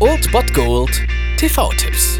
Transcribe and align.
Old 0.00 0.32
Bot 0.32 0.54
Gold 0.54 1.02
TV-Tipps. 1.36 2.18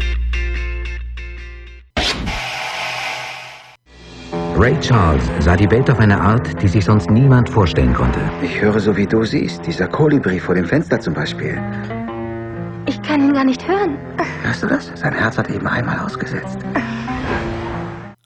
Ray 4.55 4.79
Charles 4.79 5.23
sah 5.39 5.55
die 5.55 5.71
Welt 5.71 5.89
auf 5.89 5.97
eine 5.97 6.21
Art, 6.21 6.61
die 6.61 6.67
sich 6.67 6.85
sonst 6.85 7.09
niemand 7.09 7.49
vorstellen 7.49 7.95
konnte. 7.95 8.19
Ich 8.43 8.61
höre 8.61 8.79
so, 8.79 8.95
wie 8.95 9.07
du 9.07 9.23
siehst. 9.23 9.65
Dieser 9.65 9.87
Kolibri 9.87 10.39
vor 10.39 10.53
dem 10.53 10.65
Fenster 10.65 10.99
zum 10.99 11.15
Beispiel. 11.15 11.59
Ich 12.85 13.01
kann 13.01 13.21
ihn 13.21 13.33
gar 13.33 13.45
nicht 13.45 13.67
hören. 13.67 13.97
Hörst 14.43 14.61
du 14.61 14.67
das? 14.67 14.91
Sein 14.93 15.13
Herz 15.13 15.39
hat 15.39 15.49
eben 15.49 15.65
einmal 15.65 15.97
ausgesetzt. 15.97 16.59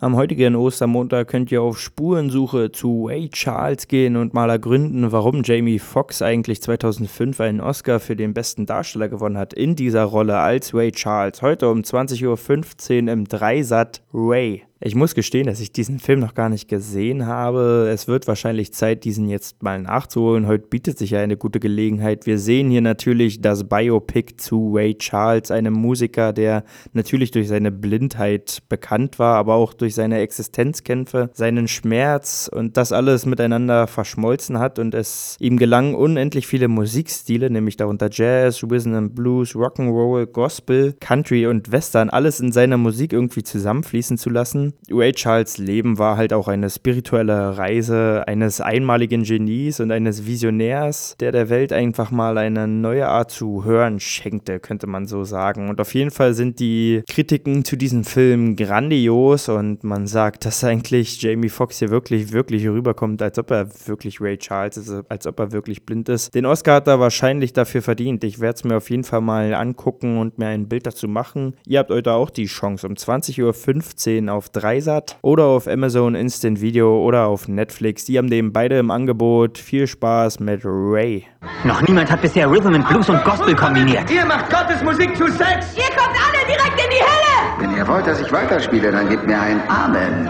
Am 0.02 0.16
heutigen 0.16 0.55
Ostermontag 0.55 1.27
könnt 1.27 1.52
ihr 1.52 1.62
auf 1.62 1.77
Spurensuche 1.77 2.71
zu 2.71 3.08
Ray 3.08 3.27
Charles 3.27 3.89
gehen 3.89 4.16
und 4.16 4.34
mal 4.34 4.49
ergründen, 4.49 5.12
warum 5.12 5.41
Jamie 5.44 5.77
Foxx 5.77 6.22
eigentlich 6.22 6.62
2005 6.62 7.41
einen 7.41 7.59
Oscar 7.59 7.99
für 7.99 8.16
den 8.16 8.34
besten 8.34 8.66
Darsteller 8.66 9.09
gewonnen 9.09 9.38
hat 9.38 9.53
in 9.53 9.75
dieser 9.75 10.05
Rolle 10.05 10.38
als 10.38 10.73
Ray 10.73 10.94
Charles. 10.94 11.41
Heute 11.41 11.70
um 11.70 11.81
20.15 11.81 13.08
Uhr 13.08 13.12
im 13.12 13.25
Dreisat 13.25 14.02
Ray. 14.13 14.69
Ich 14.81 14.95
muss 14.95 15.13
gestehen, 15.13 15.47
dass 15.47 15.59
ich 15.59 15.73
diesen 15.73 15.99
Film 15.99 16.21
noch 16.21 16.33
gar 16.33 16.47
nicht 16.47 16.69
gesehen 16.69 17.25
habe. 17.25 17.89
Es 17.91 18.07
wird 18.07 18.29
wahrscheinlich 18.29 18.71
Zeit, 18.71 19.03
diesen 19.03 19.27
jetzt 19.27 19.61
mal 19.61 19.81
nachzuholen. 19.81 20.47
Heute 20.47 20.67
bietet 20.67 20.97
sich 20.97 21.09
ja 21.09 21.19
eine 21.19 21.35
gute 21.35 21.59
Gelegenheit. 21.59 22.25
Wir 22.25 22.39
sehen 22.39 22.71
hier 22.71 22.79
natürlich 22.79 23.41
das 23.41 23.67
Biopic 23.67 24.38
zu 24.38 24.71
Ray 24.73 24.97
Charles, 24.97 25.52
einem 25.52 25.73
Musiker, 25.73 26.31
der 26.31 26.63
natürlich 26.93 27.31
durch 27.31 27.49
seine 27.49 27.73
Blindheit 27.73 28.59
bekannt 28.69 29.19
war, 29.19 29.35
aber 29.35 29.55
auch 29.55 29.73
durch 29.73 29.95
seine 29.95 30.19
Existenzkämpfe, 30.19 31.30
seinen 31.33 31.67
Schmerz 31.67 32.49
und 32.49 32.77
das 32.77 32.93
alles 32.93 33.25
miteinander 33.25 33.86
verschmolzen 33.86 34.59
hat 34.59 34.80
und 34.80 34.95
es 34.95 35.36
ihm 35.41 35.58
gelang, 35.58 35.93
unendlich 35.93 36.47
viele 36.47 36.69
Musikstile, 36.69 37.49
nämlich 37.49 37.75
darunter 37.75 38.08
Jazz, 38.09 38.64
Rhythm 38.64 38.93
and 38.93 39.14
Blues, 39.14 39.55
Rock'n'Roll, 39.55 40.27
Gospel, 40.27 40.95
Country 41.02 41.47
und 41.47 41.73
Western, 41.73 42.09
alles 42.09 42.39
in 42.39 42.53
seiner 42.53 42.77
Musik 42.77 43.11
irgendwie 43.11 43.43
zusammenfließen 43.43 44.17
zu 44.17 44.30
lassen 44.30 44.69
Ray 44.89 45.14
Charles 45.14 45.58
Leben 45.58 45.98
war 45.98 46.17
halt 46.17 46.34
auch 46.34 46.48
eine 46.48 46.70
spirituelle 46.70 47.58
Reise 47.58 48.23
eines 48.28 48.62
einmaligen 48.62 49.23
Genies 49.23 49.80
und 49.80 49.92
eines 49.92 50.26
Visionärs, 50.26 51.16
der 51.20 51.31
der 51.31 51.50
Welt 51.50 51.73
einfach 51.73 52.11
mal 52.11 52.38
eine 52.38 52.67
neue 52.67 53.08
Art 53.08 53.31
zu 53.31 53.64
hören 53.64 54.00
schenkte, 54.00 54.59
könnte 54.59 54.88
man 54.88 55.06
so 55.06 55.23
sagen. 55.23 55.70
Und 55.70 55.80
auf 55.81 55.94
jeden 55.94 56.11
Fall 56.11 56.34
sind 56.34 56.59
die 56.59 57.03
Kritiken 57.09 57.66
zu 57.66 57.76
diesem 57.76 58.03
Film 58.03 58.56
grandios 58.56 59.50
und 59.50 59.84
man 59.84 60.08
sagt, 60.08 60.45
dass 60.45 60.64
eigentlich 60.64 61.22
Jamie 61.22 61.50
Foxx 61.50 61.80
hier 61.80 61.89
wirklich, 61.89 62.31
wirklich 62.31 62.67
rüberkommt, 62.67 63.22
als 63.22 63.38
ob 63.39 63.52
er 63.52 63.67
wirklich 63.88 64.22
Ray 64.22 64.38
Charles 64.38 64.78
ist, 64.78 64.92
als 65.09 65.28
ob 65.28 65.39
er 65.39 65.52
wirklich 65.52 65.86
blind 65.86 66.09
ist. 66.09 66.33
Den 66.33 66.45
Oscar 66.45 66.76
hat 66.76 66.88
er 66.88 67.00
wahrscheinlich 67.00 67.54
dafür 67.54 67.81
verdient. 67.81 68.23
Ich 68.23 68.39
werde 68.39 68.56
es 68.56 68.64
mir 68.64 68.78
auf 68.78 68.89
jeden 68.89 69.04
Fall 69.04 69.22
mal 69.22 69.54
angucken 69.54 70.17
und 70.17 70.38
mir 70.38 70.48
ein 70.48 70.67
Bild 70.67 70.86
dazu 70.86 71.08
machen. 71.08 71.54
Ihr 71.66 71.80
habt 71.80 71.92
heute 71.92 72.14
auch 72.14 72.30
die 72.30 72.45
Chance, 72.45 72.88
um 72.88 72.94
20.15 72.94 74.26
Uhr 74.26 74.33
auf 74.33 74.50
Dreisat 74.59 75.17
oder 75.21 75.45
auf 75.45 75.67
Amazon 75.67 76.15
Instant 76.15 76.61
Video 76.61 77.02
oder 77.03 77.27
auf 77.27 77.47
Netflix. 77.47 78.05
Die 78.05 78.17
haben 78.17 78.29
dem 78.29 78.52
beide 78.52 78.77
im 78.77 78.91
Angebot. 78.91 79.57
Viel 79.57 79.88
Spaß 79.88 80.39
mit 80.39 80.61
Ray. 80.63 81.25
Noch 81.63 81.81
niemand 81.81 82.11
hat 82.11 82.21
bisher 82.21 82.49
Rhythm 82.49 82.75
and 82.75 82.87
Blues 82.87 83.09
und 83.09 83.23
Gospel 83.23 83.55
kombiniert. 83.55 84.09
Ihr 84.11 84.25
macht 84.25 84.49
Gottes 84.49 84.83
Musik 84.83 85.15
zu 85.15 85.27
Sex! 85.27 85.75
Ihr 85.75 85.95
kommt 85.95 86.15
alle 86.15 86.45
direkt 86.45 86.81
in 86.81 86.89
die 86.91 87.02
Hölle! 87.02 87.19
Wenn 87.59 87.77
ihr 87.77 87.87
wollt, 87.87 88.07
dass 88.07 88.19
ich 88.21 88.31
weiterspiele, 88.31 88.91
dann 88.91 89.09
gebt 89.09 89.25
mir 89.25 89.39
ein 89.39 89.61
Amen. 89.69 90.30